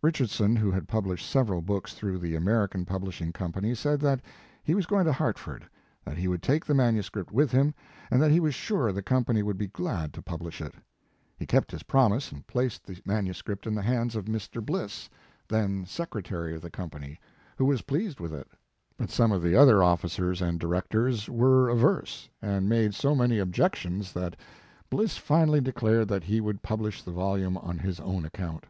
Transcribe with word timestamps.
Richardson, 0.00 0.56
who 0.56 0.70
had 0.70 0.88
published 0.88 1.28
several 1.28 1.60
books 1.60 1.92
through 1.92 2.16
the 2.16 2.34
American 2.34 2.86
Publishing 2.86 3.30
Company, 3.30 3.74
said 3.74 4.00
that 4.00 4.22
he 4.64 4.74
was 4.74 4.86
going 4.86 5.04
to 5.04 5.12
Hartford, 5.12 5.68
that 6.02 6.16
he 6.16 6.28
would 6.28 6.42
take 6.42 6.64
the 6.64 6.72
manu 6.72 7.02
script 7.02 7.30
with 7.30 7.52
him, 7.52 7.74
and 8.10 8.22
that 8.22 8.30
he 8.30 8.40
was 8.40 8.54
sure 8.54 8.90
the 8.90 9.02
company 9.02 9.42
would 9.42 9.58
be 9.58 9.66
glad 9.66 10.14
to 10.14 10.22
publish 10.22 10.62
it. 10.62 10.72
He 11.38 11.44
kept 11.44 11.70
his 11.70 11.82
promise 11.82 12.32
and 12.32 12.46
placed 12.46 12.86
the 12.86 12.94
man 13.04 13.24
Mark 13.24 13.24
Twain 13.24 13.32
uscript 13.56 13.66
in 13.66 13.74
the 13.74 13.82
hands 13.82 14.16
of 14.16 14.24
Mr. 14.24 14.64
Bliss, 14.64 15.10
then 15.46 15.84
secretary 15.84 16.54
of 16.54 16.62
the 16.62 16.70
company, 16.70 17.20
who 17.58 17.66
was 17.66 17.82
pleased 17.82 18.18
with 18.18 18.32
it. 18.32 18.48
But 18.96 19.10
some 19.10 19.30
of 19.30 19.42
the 19.42 19.54
other 19.56 19.82
officers 19.82 20.40
and 20.40 20.58
directors 20.58 21.28
were 21.28 21.68
averse, 21.68 22.30
and 22.40 22.66
made 22.66 22.94
so 22.94 23.14
many 23.14 23.38
objections 23.38 24.14
that 24.14 24.36
Bliss 24.88 25.18
finally 25.18 25.60
declared 25.60 26.08
that 26.08 26.24
he 26.24 26.40
would 26.40 26.62
publish 26.62 27.02
the 27.02 27.12
vol 27.12 27.36
ume 27.38 27.58
on 27.58 27.76
his 27.78 28.00
own 28.00 28.24
account. 28.24 28.64